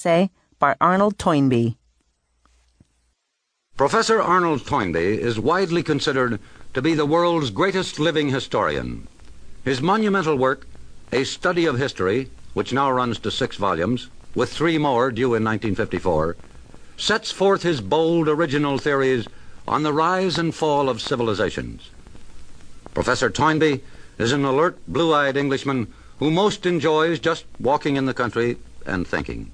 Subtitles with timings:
[0.00, 1.76] Say, by Arnold Toynbee.
[3.76, 6.40] Professor Arnold Toynbee is widely considered
[6.72, 9.06] to be the world's greatest living historian.
[9.62, 10.66] His monumental work,
[11.12, 15.44] A Study of History, which now runs to six volumes, with three more due in
[15.44, 16.34] 1954,
[16.96, 19.28] sets forth his bold original theories
[19.68, 21.90] on the rise and fall of civilizations.
[22.94, 23.82] Professor Toynbee
[24.16, 28.56] is an alert, blue-eyed Englishman who most enjoys just walking in the country
[28.86, 29.52] and thinking.